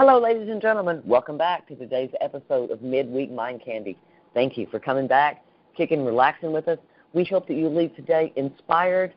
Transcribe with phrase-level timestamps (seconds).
[0.00, 1.02] Hello, ladies and gentlemen.
[1.04, 3.98] Welcome back to today's episode of Midweek Mind Candy.
[4.32, 5.44] Thank you for coming back,
[5.76, 6.78] kicking, relaxing with us.
[7.12, 9.12] We hope that you leave today inspired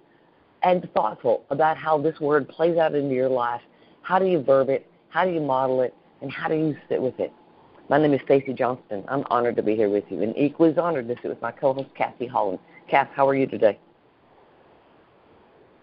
[0.62, 3.62] and thoughtful about how this word plays out into your life.
[4.02, 4.86] How do you verb it?
[5.08, 5.96] How do you model it?
[6.22, 7.32] And how do you sit with it?
[7.90, 9.06] My name is Stacy Johnston.
[9.08, 11.54] I'm honored to be here with you, and equally as honored to sit with my
[11.54, 12.60] co-host Kathy Holland.
[12.90, 13.80] Kath, how are you today?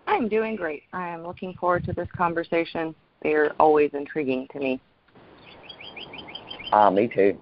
[0.06, 0.83] I'm doing great.
[0.92, 2.95] I am looking forward to this conversation.
[3.23, 4.78] They're always intriguing to me.
[6.73, 7.38] Ah, me too.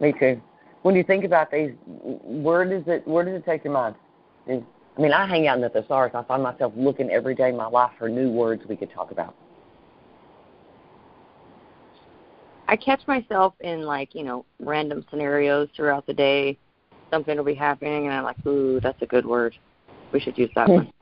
[0.00, 0.40] Me too.
[0.82, 3.94] When you think about these, where does it where does it take your mind?
[4.48, 6.12] I mean, I hang out in the thesaurus.
[6.14, 9.10] I find myself looking every day in my life for new words we could talk
[9.10, 9.34] about.
[12.68, 16.56] I catch myself in like you know random scenarios throughout the day.
[17.10, 19.54] Something will be happening, and I'm like, "Ooh, that's a good word.
[20.12, 20.92] We should use that one."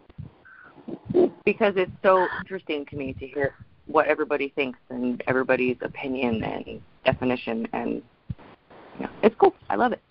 [1.44, 3.54] because it's so interesting to me to hear
[3.86, 8.02] what everybody thinks and everybody's opinion and definition, and
[9.00, 9.54] yeah, it's cool.
[9.70, 10.02] I love it.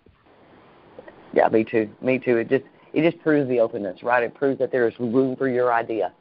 [1.33, 1.89] Yeah, me too.
[2.01, 2.37] Me too.
[2.37, 4.23] It just it just proves the openness, right?
[4.23, 6.11] It proves that there is room for your idea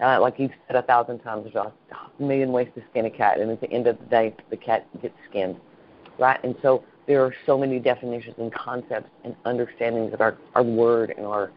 [0.00, 1.72] uh, like you've said a thousand times, there's a
[2.22, 4.86] million ways to skin a cat, and at the end of the day, the cat
[5.00, 5.56] gets skinned,
[6.18, 6.42] right?
[6.44, 11.14] And so there are so many definitions and concepts and understandings of our, our word
[11.16, 11.50] and our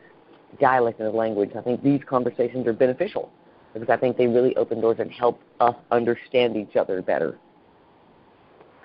[0.60, 1.52] dialect and language.
[1.58, 3.30] I think these conversations are beneficial
[3.74, 7.38] because I think they really open doors and help us understand each other better.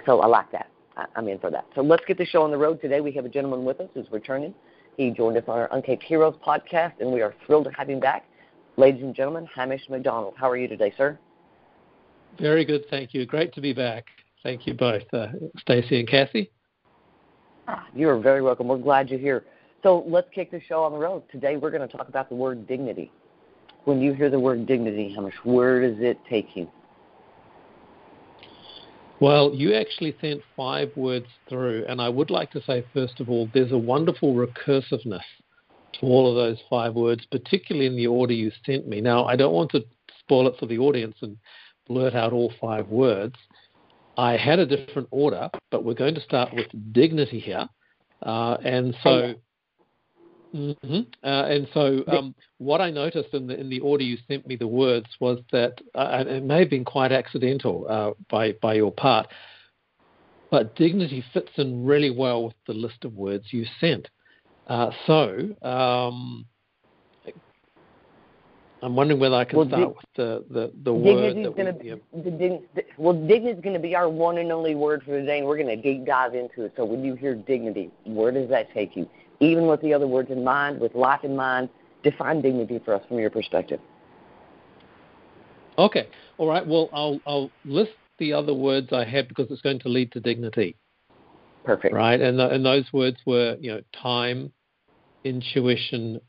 [0.07, 0.69] So I like that.
[0.97, 1.67] I, I'm in for that.
[1.75, 2.81] So let's get the show on the road.
[2.81, 4.55] Today we have a gentleman with us who's returning.
[4.97, 8.01] He joined us on our Uncaped Heroes podcast, and we are thrilled to have him
[8.01, 8.25] back.
[8.77, 10.35] Ladies and gentlemen, Hamish McDonald.
[10.37, 11.19] How are you today, sir?
[12.41, 13.27] Very good, thank you.
[13.27, 14.07] Great to be back.
[14.43, 16.51] Thank you both, uh, Stacy and Kathy.
[17.67, 18.69] Ah, you are very welcome.
[18.69, 19.45] We're glad you're here.
[19.83, 21.23] So let's kick the show on the road.
[21.31, 23.11] Today we're going to talk about the word dignity.
[23.85, 26.69] When you hear the word dignity, Hamish, where does it take you?
[29.25, 33.31] Well, you actually sent five words through, and I would like to say, first of
[33.31, 35.25] all, there's a wonderful recursiveness
[35.95, 39.01] to all of those five words, particularly in the order you sent me.
[39.01, 39.83] Now, I don't want to
[40.21, 41.39] spoil it for the audience and
[41.89, 43.37] blurt out all five words.
[44.19, 47.67] I had a different order, but we're going to start with dignity here.
[48.21, 49.37] Uh, and so,
[50.55, 54.47] mm-hmm, uh, and so, um, what I noticed in the in the order you sent
[54.47, 58.75] me the words was that uh, it may have been quite accidental uh, by by
[58.75, 59.27] your part,
[60.51, 64.09] but dignity fits in really well with the list of words you sent.
[64.67, 66.47] Uh, so um,
[68.85, 71.37] I'm wondering whether I can well, start with the the, the word.
[71.37, 72.61] That gonna, we, the,
[72.99, 75.57] well, dignity is going to be our one and only word for today, and we're
[75.57, 76.75] going to deep dive into it.
[76.77, 79.09] So when you hear dignity, where does that take you?
[79.41, 81.69] Even with the other words in mind, with life in mind,
[82.03, 83.81] define dignity for us from your perspective.
[85.79, 86.09] Okay.
[86.39, 86.67] All right.
[86.67, 90.21] Well, I'll I'll list the other words I had because it's going to lead to
[90.21, 90.77] dignity.
[91.65, 91.95] Perfect.
[91.95, 94.53] Right, and the, and those words were you know time,
[95.25, 96.21] intuition,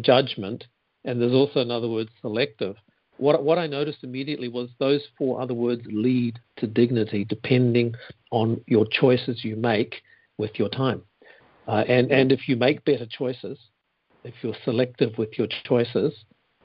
[0.00, 0.64] judgment,
[1.04, 2.76] and there's also another word selective.
[3.16, 7.94] What what I noticed immediately was those four other words lead to dignity depending
[8.30, 10.02] on your choices you make
[10.38, 11.02] with your time,
[11.66, 13.58] uh, and and if you make better choices,
[14.24, 16.12] if you're selective with your choices,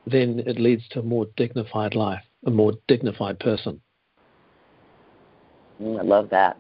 [0.05, 3.81] then it leads to a more dignified life, a more dignified person.
[5.81, 6.57] Mm, I love that.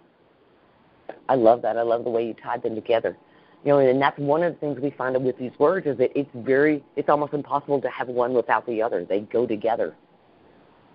[1.29, 1.77] I love that.
[1.77, 3.17] I love the way you tied them together.
[3.65, 6.17] You know, and that's one of the things we find with these words is that
[6.17, 9.03] it's very, it's almost impossible to have one without the other.
[9.03, 9.95] They go together.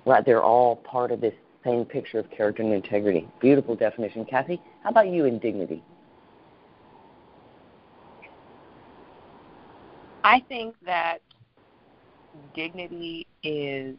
[0.06, 0.24] Right?
[0.24, 3.28] They're all part of this same picture of character and integrity.
[3.40, 4.24] Beautiful definition.
[4.24, 5.82] Kathy, how about you in dignity?
[10.24, 11.18] I think that
[12.54, 13.96] dignity is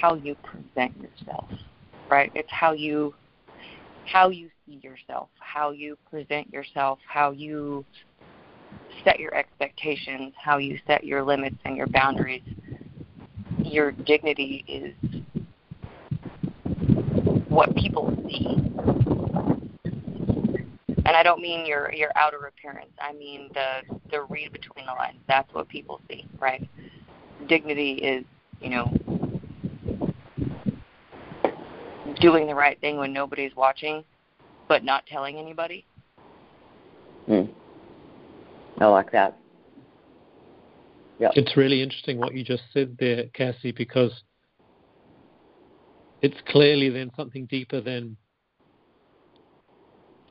[0.00, 1.48] how you present yourself,
[2.10, 2.30] right?
[2.34, 3.14] It's how you
[4.04, 7.84] how you see yourself, how you present yourself, how you
[9.04, 12.42] set your expectations, how you set your limits and your boundaries.
[13.62, 14.94] Your dignity is
[17.48, 18.56] what people see.
[21.08, 22.92] And I don't mean your your outer appearance.
[23.00, 25.16] I mean the the read between the lines.
[25.26, 26.68] That's what people see, right?
[27.48, 28.26] Dignity is,
[28.60, 28.92] you know,
[32.20, 34.04] doing the right thing when nobody's watching,
[34.68, 35.86] but not telling anybody.
[37.24, 37.44] Hmm.
[38.78, 39.38] I like that.
[41.18, 41.30] Yeah.
[41.32, 44.12] It's really interesting what you just said there, Kathy, because
[46.20, 48.18] it's clearly then something deeper than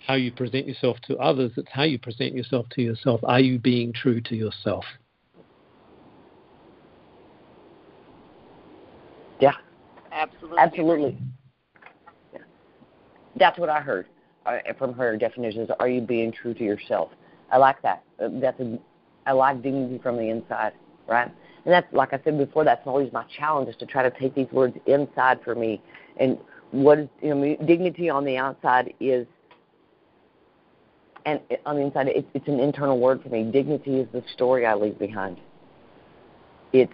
[0.07, 1.51] how you present yourself to others.
[1.57, 3.19] It's how you present yourself to yourself.
[3.25, 4.85] Are you being true to yourself?
[9.41, 9.51] Yeah.
[10.13, 10.57] Absolutely.
[10.59, 11.17] Absolutely.
[12.33, 12.39] Yeah.
[13.35, 14.07] That's what I heard
[14.45, 15.69] uh, from her definitions.
[15.77, 17.11] Are you being true to yourself?
[17.51, 18.01] I like that.
[18.17, 18.79] Uh, that's a,
[19.25, 20.71] I like dignity from the inside,
[21.05, 21.29] right?
[21.65, 22.63] And that's like I said before.
[22.63, 25.81] That's always my challenge is to try to take these words inside for me.
[26.17, 26.37] And
[26.71, 29.27] what is you know dignity on the outside is,
[31.27, 33.43] and on the inside it's, it's an internal word for me.
[33.43, 35.37] Dignity is the story I leave behind.
[36.73, 36.93] It's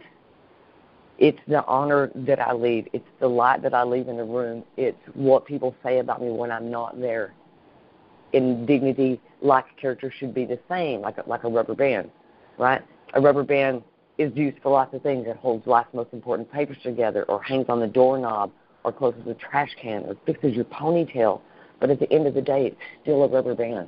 [1.20, 2.88] it's the honor that I leave.
[2.92, 4.64] It's the light that I leave in the room.
[4.76, 7.34] It's what people say about me when I'm not there.
[8.34, 12.10] In dignity, like character should be the same, like a, like a rubber band,
[12.58, 12.82] right?
[13.14, 13.84] A rubber band
[14.18, 15.28] is used for lots of things.
[15.28, 18.52] It holds life's most important papers together, or hangs on the doorknob,
[18.84, 21.42] or closes a trash can, or fixes your ponytail.
[21.80, 23.88] But at the end of the day, it's still a rubber band.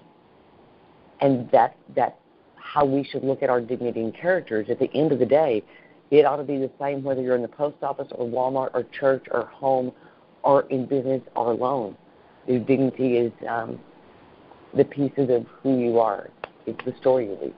[1.22, 2.16] And that that's
[2.56, 4.68] how we should look at our dignity and characters.
[4.70, 5.64] At the end of the day,
[6.12, 8.86] it ought to be the same whether you're in the post office or Walmart or
[8.98, 9.92] church or home
[10.44, 11.98] or in business or alone.
[12.48, 13.80] Your dignity is um,
[14.76, 16.30] the pieces of who you are.
[16.66, 17.56] It's the story you leave.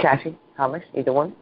[0.00, 1.34] Kathy, Thomas, either one?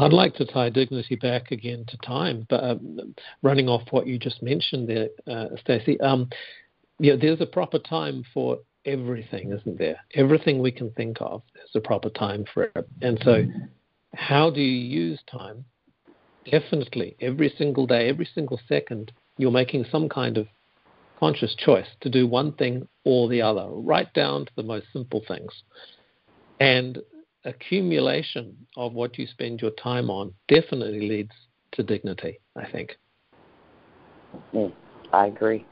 [0.00, 4.18] I'd like to tie dignity back again to time, but um, running off what you
[4.18, 6.00] just mentioned there, uh, Stacy.
[6.00, 6.30] Um,
[6.98, 9.96] yeah, there's a proper time for everything, isn't there?
[10.14, 12.88] Everything we can think of, there's a proper time for it.
[13.02, 13.44] And so,
[14.14, 15.64] how do you use time?
[16.50, 20.46] Definitely, every single day, every single second, you're making some kind of
[21.18, 25.22] conscious choice to do one thing or the other, right down to the most simple
[25.28, 25.52] things.
[26.58, 26.98] And
[27.44, 31.32] accumulation of what you spend your time on definitely leads
[31.72, 32.96] to dignity, I think.
[34.54, 34.72] Mm,
[35.12, 35.64] I agree.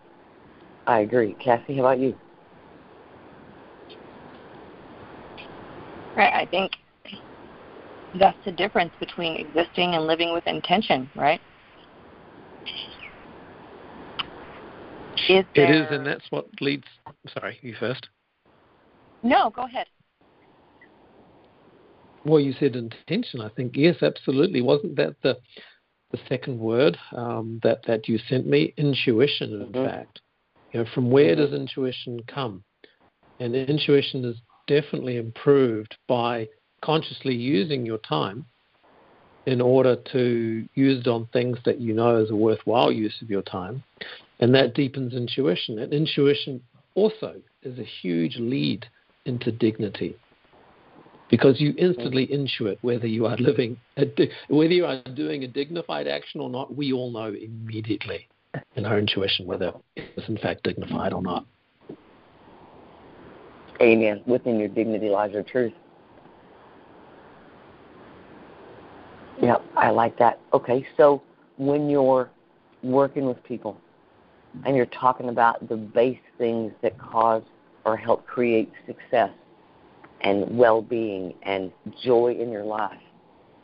[0.86, 1.36] I agree.
[1.42, 2.14] Kathy, how about you?
[6.16, 6.32] Right.
[6.32, 6.72] I think
[8.18, 11.40] that's the difference between existing and living with intention, right?
[15.28, 15.72] Is there...
[15.72, 16.86] It is, and that's what leads.
[17.34, 18.08] Sorry, you first.
[19.22, 19.86] No, go ahead.
[22.28, 23.40] Well, you said intention.
[23.40, 24.60] I think yes, absolutely.
[24.60, 25.38] Wasn't that the
[26.10, 28.74] the second word um, that that you sent me?
[28.76, 29.84] Intuition, in mm-hmm.
[29.86, 30.20] fact.
[30.72, 31.52] You know, from where mm-hmm.
[31.52, 32.62] does intuition come?
[33.40, 34.36] And intuition is
[34.66, 36.48] definitely improved by
[36.82, 38.44] consciously using your time
[39.46, 43.30] in order to use it on things that you know is a worthwhile use of
[43.30, 43.82] your time.
[44.40, 45.78] And that deepens intuition.
[45.78, 46.60] And intuition
[46.94, 48.84] also is a huge lead
[49.24, 50.16] into dignity
[51.30, 51.86] because you mm-hmm.
[51.86, 56.50] instantly intuit whether you are living, di- whether you are doing a dignified action or
[56.50, 56.74] not.
[56.74, 58.28] We all know immediately
[58.76, 61.46] in our intuition whether it's in fact dignified or not.
[63.80, 64.22] Amen.
[64.26, 65.72] Within your dignity lies your truth.
[69.40, 70.40] Yeah, I like that.
[70.52, 71.22] Okay, so
[71.58, 72.28] when you're
[72.82, 73.80] working with people
[74.64, 77.44] and you're talking about the base things that cause
[77.84, 79.30] or help create success
[80.22, 81.72] and well being and
[82.02, 83.00] joy in your life,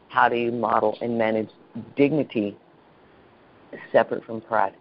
[0.09, 1.51] how do you model and manage
[1.97, 2.57] dignity
[3.93, 4.75] separate from pride?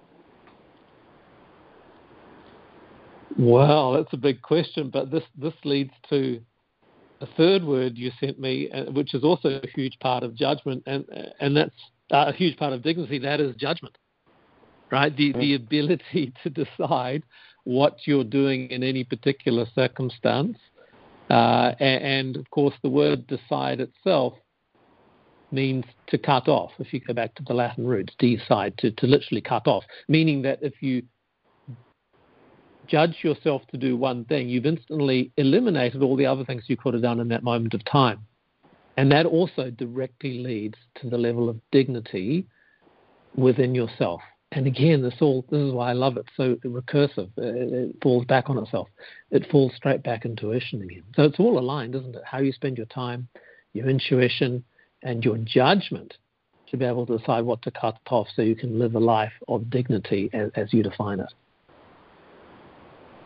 [3.38, 6.40] Wow, that's a big question, but this this leads to
[7.22, 10.84] a third word you sent me, uh, which is also a huge part of judgment,
[10.86, 11.06] and
[11.40, 11.72] and that's
[12.12, 13.18] uh, a huge part of dignity.
[13.20, 13.98] That is judgment,
[14.92, 15.16] right?
[15.16, 15.64] The the mm-hmm.
[15.64, 17.24] ability to decide
[17.64, 20.58] what you're doing in any particular circumstance,
[21.30, 24.34] uh, and, of course the word decide itself
[25.52, 26.72] means to cut off.
[26.80, 30.42] If you go back to the Latin roots, decide to to literally cut off, meaning
[30.44, 31.04] that if you
[32.88, 36.94] judge yourself to do one thing, you've instantly eliminated all the other things you could
[36.94, 38.20] have done in that moment of time.
[38.98, 42.46] And that also directly leads to the level of dignity
[43.36, 44.22] within yourself.
[44.56, 46.26] And again, this all this is why I love it.
[46.38, 48.88] So recursive, uh, it, falls back on itself.
[49.32, 51.04] It falls straight back into intuition again.
[51.16, 52.22] So it's all aligned, isn't it?
[52.24, 53.28] How you spend your time,
[53.74, 54.64] your intuition,
[55.02, 56.14] and your judgment
[56.70, 59.34] to be able to decide what to cut off, so you can live a life
[59.48, 61.34] of dignity as, as you define it.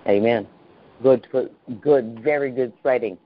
[0.08, 0.48] Amen.
[1.04, 1.28] Good,
[1.82, 3.18] good, very good threading.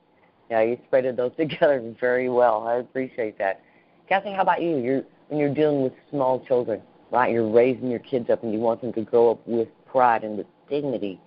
[0.49, 2.67] Yeah, you threaded those together very well.
[2.67, 3.61] I appreciate that.
[4.09, 4.77] Kathy, how about you?
[4.77, 6.81] You're when you're dealing with small children,
[7.11, 7.31] right?
[7.31, 10.37] You're raising your kids up, and you want them to grow up with pride and
[10.37, 11.19] with dignity.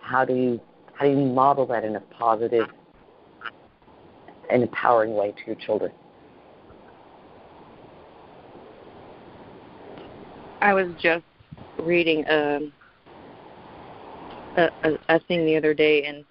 [0.00, 0.60] How do you
[0.94, 2.68] how do you model that in a positive
[4.50, 5.90] and empowering way to your children?
[10.60, 11.24] I was just
[11.78, 12.72] reading um,
[14.56, 16.24] a, a, a thing the other day, and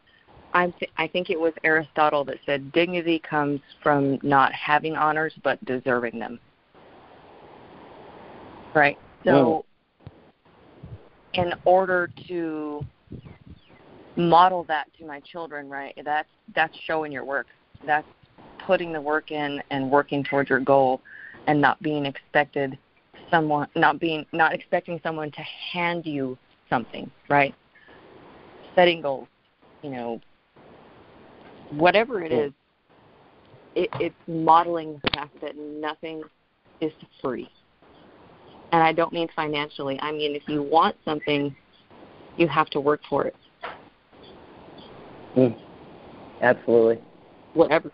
[0.53, 5.33] I th- I think it was Aristotle that said dignity comes from not having honors
[5.43, 6.39] but deserving them.
[8.73, 8.97] Right.
[9.25, 9.65] So,
[11.33, 12.85] in order to
[14.15, 15.97] model that to my children, right?
[16.03, 17.47] That's that's showing your work.
[17.85, 18.07] That's
[18.65, 21.01] putting the work in and working towards your goal,
[21.47, 22.77] and not being expected
[23.29, 26.37] someone not being not expecting someone to hand you
[26.69, 27.53] something, right?
[28.75, 29.27] Setting goals,
[29.81, 30.21] you know,
[31.71, 32.51] whatever it is,
[33.75, 36.23] it, it's modeling the fact that nothing
[36.79, 37.49] is free.
[38.73, 39.99] And I don't mean financially.
[40.01, 41.55] I mean if you want something,
[42.37, 43.35] you have to work for it.
[45.37, 45.55] Mm.
[46.41, 46.99] Absolutely.
[47.53, 47.91] Whatever.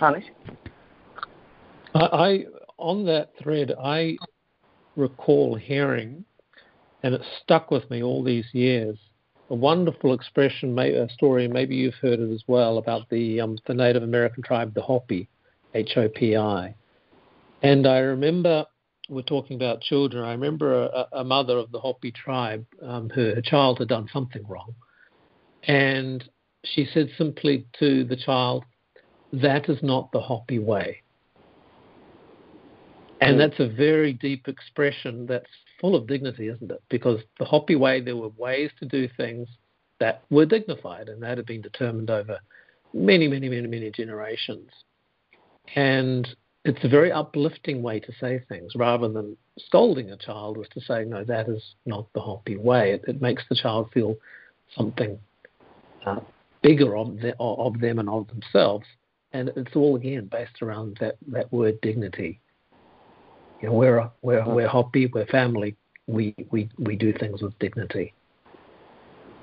[0.00, 0.24] Hamish?
[1.94, 2.44] I, I
[2.78, 4.16] on that thread, I
[4.96, 6.24] recall hearing,
[7.02, 8.96] and it stuck with me all these years.
[9.50, 11.46] A wonderful expression, a story.
[11.46, 15.28] Maybe you've heard it as well about the um, the Native American tribe, the Hopi,
[15.74, 16.74] H O P I.
[17.62, 18.64] And I remember
[19.08, 20.24] we're talking about children.
[20.24, 24.08] I remember a, a mother of the Hopi tribe, um, her, her child had done
[24.12, 24.74] something wrong,
[25.64, 26.22] and
[26.64, 28.64] she said simply to the child,
[29.32, 31.02] "That is not the Hopi way."
[33.20, 35.50] And that's a very deep expression that's
[35.80, 36.82] full of dignity, isn't it?
[36.88, 39.48] Because the Hopi way, there were ways to do things
[39.98, 42.38] that were dignified and that had been determined over
[42.94, 44.70] many, many, many, many generations.
[45.74, 46.28] And
[46.68, 50.80] it's a very uplifting way to say things rather than scolding a child was to
[50.80, 52.92] say, no, that is not the Hopi way.
[52.92, 54.16] It, it makes the child feel
[54.76, 55.18] something
[56.04, 56.20] uh,
[56.62, 58.86] bigger of, the, of them and of themselves.
[59.32, 62.40] And it's all, again, based around that, that word dignity.
[63.60, 65.76] You know, we're we're we're Hopi, we're family.
[66.06, 68.14] We we we do things with dignity.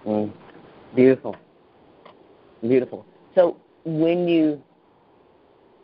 [0.05, 0.31] Mm.
[0.95, 1.35] Beautiful,
[2.61, 3.05] beautiful.
[3.35, 4.63] So when you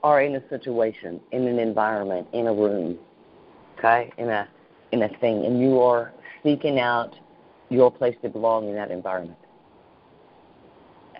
[0.04, 2.98] are in a situation, in an environment, in a room,
[3.78, 4.48] okay, in a
[4.92, 6.12] in a thing, and you are
[6.44, 7.16] seeking out
[7.70, 9.40] your place to belong in that environment,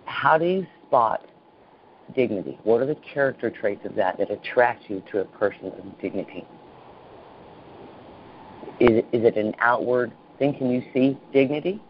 [0.06, 1.26] how do you spot
[2.14, 2.60] dignity?
[2.64, 6.46] What are the character traits of that that attract you to a person of dignity?
[8.80, 10.56] Is, is it an outward thing?
[10.56, 11.82] Can you see dignity?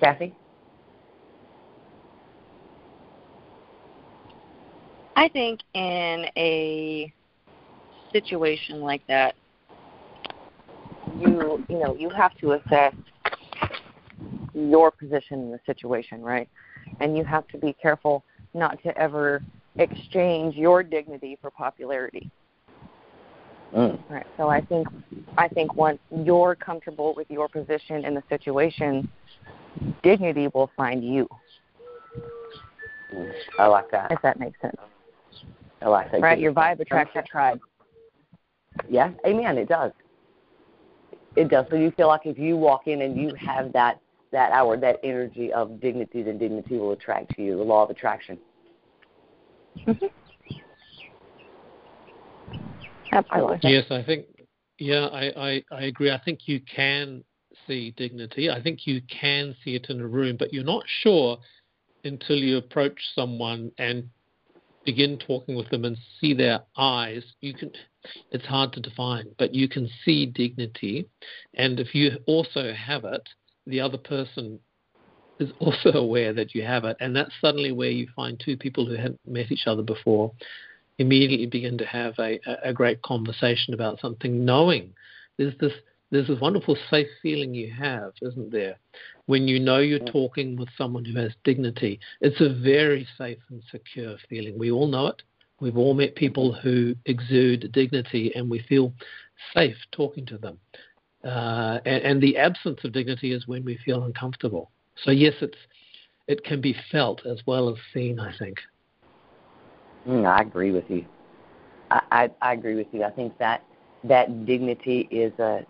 [0.00, 0.34] Kathy?
[5.22, 7.12] I think in a
[8.10, 9.36] situation like that,
[11.16, 12.92] you you know you have to assess
[14.52, 16.48] your position in the situation, right?
[16.98, 19.44] And you have to be careful not to ever
[19.76, 22.28] exchange your dignity for popularity.
[23.72, 24.02] Mm.
[24.10, 24.26] Right.
[24.36, 24.88] So I think
[25.38, 29.08] I think once you're comfortable with your position in the situation,
[30.02, 31.28] dignity will find you.
[33.14, 33.32] Mm.
[33.60, 34.10] I like that.
[34.10, 34.74] If that makes sense.
[35.82, 36.20] I like that.
[36.20, 36.38] Right.
[36.38, 37.60] Your vibe attracts your tribe.
[38.88, 39.10] Yeah.
[39.26, 39.58] Amen.
[39.58, 39.92] It does.
[41.36, 41.66] It does.
[41.70, 44.00] So you feel like if you walk in and you have that
[44.32, 47.56] that hour, that energy of dignity, then dignity will attract to you.
[47.56, 48.38] The law of attraction.
[49.86, 50.06] Mm-hmm.
[53.12, 53.58] Absolutely.
[53.70, 54.26] Yes, I think.
[54.78, 56.10] Yeah, I, I, I agree.
[56.10, 57.22] I think you can
[57.66, 58.50] see dignity.
[58.50, 61.38] I think you can see it in a room, but you're not sure
[62.04, 64.08] until you approach someone and
[64.84, 67.24] begin talking with them and see their eyes.
[67.40, 67.70] You can.
[68.32, 71.08] It's hard to define, but you can see dignity,
[71.54, 73.28] and if you also have it,
[73.66, 74.58] the other person
[75.38, 78.86] is also aware that you have it, and that's suddenly where you find two people
[78.86, 80.32] who hadn't met each other before
[80.98, 84.92] immediately begin to have a, a great conversation about something, knowing
[85.38, 85.72] there's this
[86.10, 88.76] there's this wonderful safe feeling you have, isn't there?
[89.32, 93.62] When you know you're talking with someone who has dignity, it's a very safe and
[93.70, 94.58] secure feeling.
[94.58, 95.22] We all know it.
[95.58, 98.92] We've all met people who exude dignity, and we feel
[99.54, 100.58] safe talking to them.
[101.24, 104.70] Uh, and, and the absence of dignity is when we feel uncomfortable.
[105.02, 105.56] So yes, it's
[106.28, 108.20] it can be felt as well as seen.
[108.20, 108.58] I think.
[110.06, 111.06] Mm, I agree with you.
[111.90, 113.02] I, I, I agree with you.
[113.04, 113.64] I think that
[114.04, 115.64] that dignity is a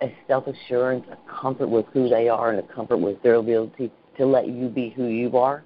[0.00, 3.90] a self assurance, a comfort with who they are, and a comfort with their ability
[4.16, 5.64] to let you be who you are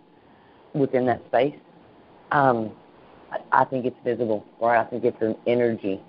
[0.74, 1.56] within that space.
[2.32, 2.72] Um,
[3.52, 6.00] I, think it's visible, or I think it's an energy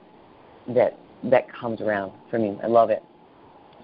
[0.70, 2.58] that that comes around for me.
[2.64, 3.04] I love it.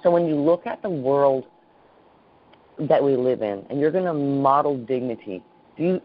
[0.04, 1.46] So when you look at the world
[2.78, 5.44] that we live in, and you're going to model dignity,
[5.78, 6.02] do you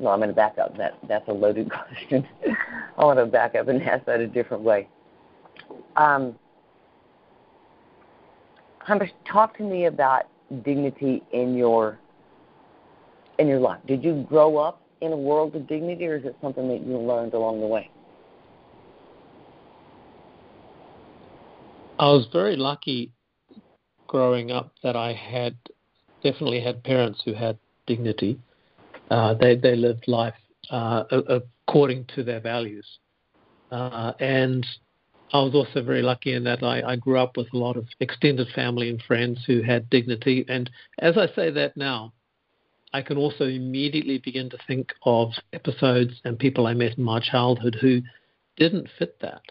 [0.00, 0.76] no, I'm going to back up.
[0.76, 2.26] That that's a loaded question.
[2.96, 4.88] I want to back up and ask that a different way.
[5.96, 6.38] Um,
[9.30, 10.24] Talk to me about
[10.64, 11.98] dignity in your
[13.38, 13.80] in your life.
[13.86, 16.96] Did you grow up in a world of dignity, or is it something that you
[16.96, 17.90] learned along the way?
[21.98, 23.12] I was very lucky
[24.06, 25.56] growing up that I had
[26.22, 28.38] definitely had parents who had dignity.
[29.10, 30.34] Uh, they they lived life
[30.70, 32.86] uh, according to their values,
[33.70, 34.66] uh, and
[35.32, 37.86] I was also very lucky in that I, I grew up with a lot of
[38.00, 40.44] extended family and friends who had dignity.
[40.48, 42.12] And as I say that now,
[42.94, 47.20] I can also immediately begin to think of episodes and people I met in my
[47.20, 48.00] childhood who
[48.56, 49.42] didn't fit that.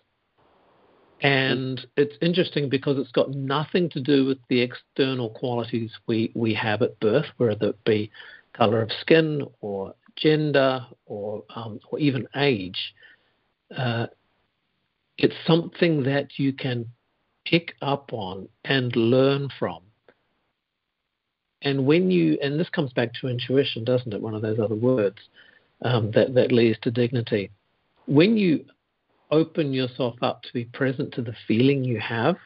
[1.22, 6.54] And it's interesting because it's got nothing to do with the external qualities we, we
[6.56, 8.12] have at birth, whether it be
[8.54, 12.94] color of skin or gender or, um, or even age.
[13.76, 14.08] Uh,
[15.18, 16.86] it's something that you can
[17.46, 19.82] pick up on and learn from.
[21.62, 24.22] And when you, and this comes back to intuition, doesn't it?
[24.22, 25.18] One of those other words
[25.82, 27.50] um, that, that leads to dignity.
[28.06, 28.66] When you
[29.32, 32.38] open yourself up to be present to the feeling you have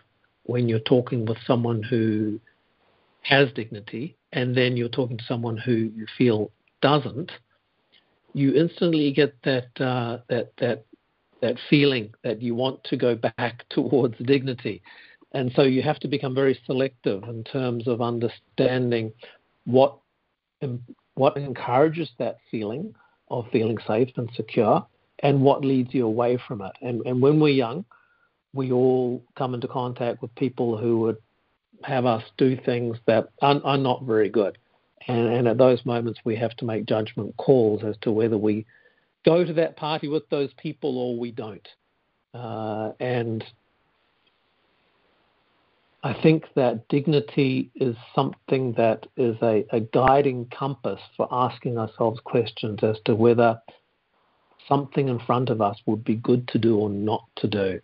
[0.43, 2.39] when you're talking with someone who
[3.21, 6.51] has dignity, and then you're talking to someone who you feel
[6.81, 7.31] doesn't,
[8.33, 10.85] you instantly get that uh, that that
[11.41, 14.81] that feeling that you want to go back towards dignity.
[15.33, 19.13] And so you have to become very selective in terms of understanding
[19.65, 19.97] what
[21.15, 22.93] what encourages that feeling
[23.29, 24.85] of feeling safe and secure
[25.19, 26.71] and what leads you away from it.
[26.81, 27.85] And, and when we're young,
[28.53, 31.17] we all come into contact with people who would
[31.83, 34.57] have us do things that are, are not very good.
[35.07, 38.65] And, and at those moments, we have to make judgment calls as to whether we
[39.25, 41.67] go to that party with those people or we don't.
[42.33, 43.43] Uh, and
[46.03, 52.19] I think that dignity is something that is a, a, guiding compass for asking ourselves
[52.23, 53.61] questions as to whether
[54.67, 57.79] something in front of us would be good to do or not to do.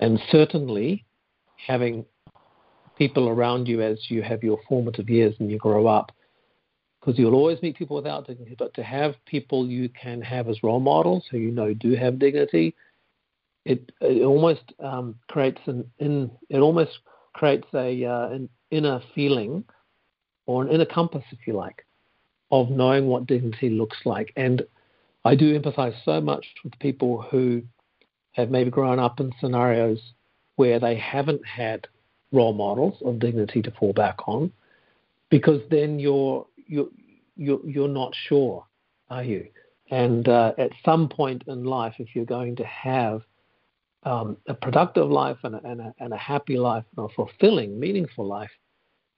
[0.00, 1.04] And certainly,
[1.66, 2.04] having
[2.96, 6.10] people around you as you have your formative years and you grow up
[7.04, 10.62] because you'll always meet people without dignity, but to have people you can have as
[10.62, 12.74] role models who you know do have dignity,
[13.66, 16.98] it, it almost um, creates an in, it almost
[17.34, 19.64] creates a uh, an inner feeling
[20.46, 21.84] or an inner compass, if you like,
[22.50, 24.32] of knowing what dignity looks like.
[24.36, 24.62] And
[25.26, 27.62] I do empathize so much with people who
[28.32, 30.00] have maybe grown up in scenarios
[30.56, 31.86] where they haven't had
[32.32, 34.50] role models of dignity to fall back on,
[35.30, 36.92] because then you're you
[37.36, 38.64] you you're not sure,
[39.10, 39.46] are you?
[39.90, 43.22] And uh, at some point in life, if you're going to have
[44.04, 47.78] um, a productive life and a, and, a, and a happy life and a fulfilling,
[47.78, 48.50] meaningful life,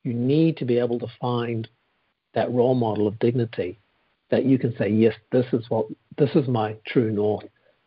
[0.03, 1.69] you need to be able to find
[2.35, 3.79] that role model of dignity
[4.31, 5.87] that you can say, yes, this is what
[6.19, 7.45] this is my true north.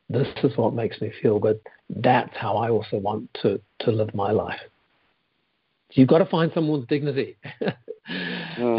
[0.09, 1.59] This is what makes me feel good.
[1.89, 4.59] That's how I also want to, to live my life.
[5.91, 7.37] So you've got to find someone's dignity.
[7.61, 7.73] mm.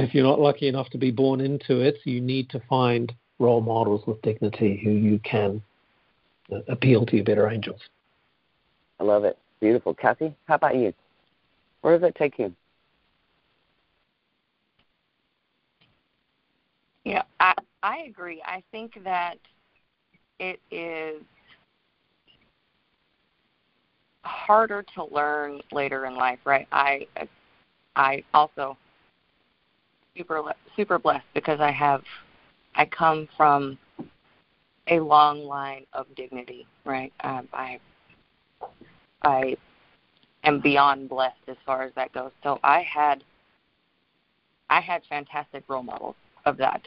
[0.02, 3.60] If you're not lucky enough to be born into it, you need to find role
[3.60, 5.62] models with dignity who you can
[6.52, 7.80] uh, appeal to your better angels.
[9.00, 9.38] I love it.
[9.60, 9.94] Beautiful.
[9.94, 10.92] Kathy, how about you?
[11.80, 12.54] Where does that take you?
[17.04, 18.42] Yeah, I I agree.
[18.44, 19.38] I think that
[20.38, 21.22] it is
[24.22, 26.66] harder to learn later in life, right?
[26.72, 27.06] I
[27.96, 28.76] I also
[30.16, 30.42] super
[30.76, 32.02] super blessed because I have
[32.74, 33.78] I come from
[34.88, 37.12] a long line of dignity, right?
[37.20, 37.80] Um, I
[39.22, 39.56] I
[40.44, 42.33] am beyond blessed as far as that goes.
[42.42, 43.22] So I had
[44.68, 46.87] I had fantastic role models of that.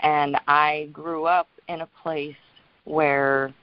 [0.00, 2.34] And I grew up in a place
[2.84, 3.54] where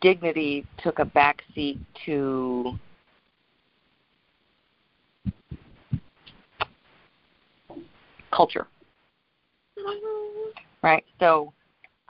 [0.00, 2.78] dignity took a backseat to
[8.32, 8.66] culture.
[10.82, 11.04] Right?
[11.18, 11.52] So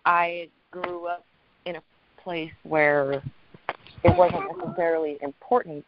[0.05, 1.25] I grew up
[1.66, 1.83] in a
[2.23, 3.23] place where
[4.05, 5.85] it wasn't necessarily important.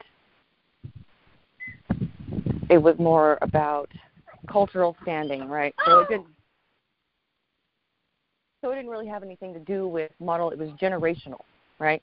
[2.70, 3.88] It was more about
[4.50, 5.74] cultural standing, right?
[5.86, 6.26] So it didn't
[8.62, 11.40] so it didn't really have anything to do with model, it was generational,
[11.82, 12.02] right?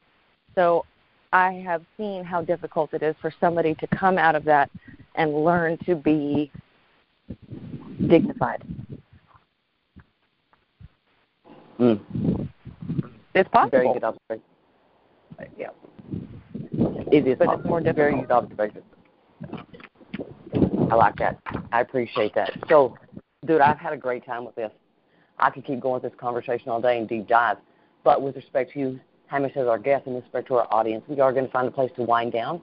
[0.55, 0.85] So
[1.31, 4.69] I have seen how difficult it is for somebody to come out of that
[5.15, 6.51] and learn to be
[8.07, 8.63] dignified.
[11.79, 12.49] Mm.
[13.33, 13.69] It's possible.
[13.71, 14.43] Very good observation.
[15.57, 15.69] Yeah.
[17.11, 17.59] It is but possible.
[17.61, 17.95] it's more difficult.
[17.95, 18.81] Very good observation.
[20.91, 21.39] I like that.
[21.71, 22.51] I appreciate that.
[22.67, 22.97] So,
[23.45, 24.71] dude, I've had a great time with this.
[25.37, 27.57] I could keep going with this conversation all day and deep dive.
[28.03, 31.19] But with respect to you, Hamish as our guest and respect to our audience, we
[31.19, 32.61] are going to find a place to wind down.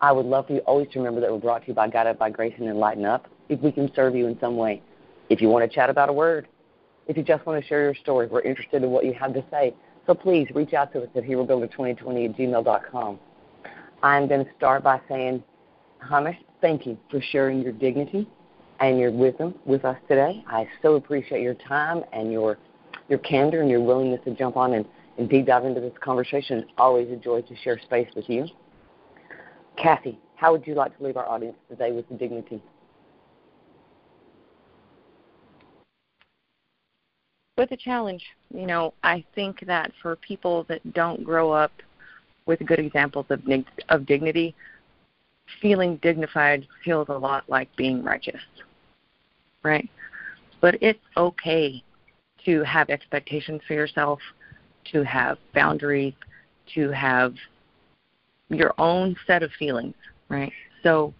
[0.00, 2.18] I would love for you always to remember that we're brought to you by Guided
[2.18, 3.26] by Grace and Enlighten Up.
[3.48, 4.82] If we can serve you in some way,
[5.30, 6.46] if you want to chat about a word,
[7.08, 9.44] if you just want to share your story, we're interested in what you have to
[9.50, 9.74] say.
[10.06, 13.18] So please reach out to us at herobuilder2020 at gmail.com.
[14.02, 15.42] I'm going to start by saying,
[16.08, 18.28] Hamish, thank you for sharing your dignity
[18.80, 20.44] and your wisdom with us today.
[20.46, 22.58] I so appreciate your time and your
[23.08, 24.84] your candor and your willingness to jump on and,
[25.18, 26.64] and deep dive into this conversation.
[26.78, 28.46] Always a joy to share space with you.
[29.76, 32.62] Kathy, how would you like to leave our audience today with the dignity?
[37.56, 38.22] With a challenge.
[38.52, 41.72] You know, I think that for people that don't grow up
[42.44, 43.40] with good examples of,
[43.88, 44.54] of dignity,
[45.60, 48.40] feeling dignified feels a lot like being righteous,
[49.62, 49.88] right?
[50.60, 51.82] But it's okay
[52.44, 54.20] to have expectations for yourself,
[54.92, 56.14] to have boundaries,
[56.74, 57.34] to have
[58.48, 59.94] your own set of feelings,
[60.28, 60.52] right?
[60.82, 61.12] So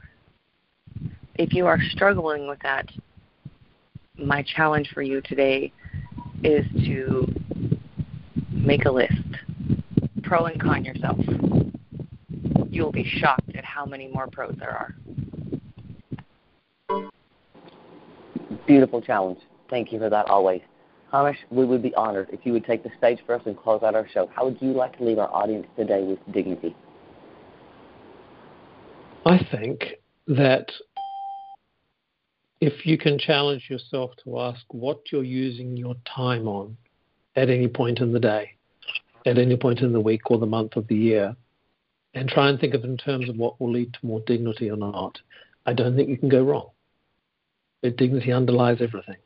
[1.37, 2.89] if you are struggling with that,
[4.17, 5.73] my challenge for you today
[6.43, 7.27] is to
[8.51, 9.13] make a list,
[10.23, 11.19] pro and con yourself.
[12.71, 14.95] You'll be shocked at how many more pros there are.
[18.67, 19.39] Beautiful challenge.
[19.71, 20.61] Thank you for that always.
[21.13, 23.83] Hamish, we would be honored if you would take the stage for us and close
[23.83, 24.29] out our show.
[24.35, 26.75] How would you like to leave our audience today with dignity?
[29.25, 29.95] I think
[30.27, 30.71] that
[32.61, 36.77] if you can challenge yourself to ask what you're using your time on
[37.37, 38.53] at any point in the day,
[39.27, 41.37] at any point in the week or the month of the year,
[42.15, 44.71] and try and think of it in terms of what will lead to more dignity
[44.71, 45.21] or not,
[45.67, 46.71] I don't think you can go wrong.
[47.83, 49.17] But dignity underlies everything.